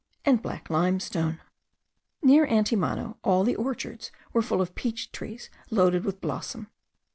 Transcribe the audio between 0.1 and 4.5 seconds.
and black limestone. Near Antimano all the orchards were